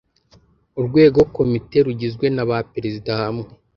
urwgo 0.79 1.21
komite 1.35 1.77
rugizwe 1.85 2.25
na 2.35 2.43
ba 2.49 2.57
perezida 2.73 3.11
hamwe 3.21 3.47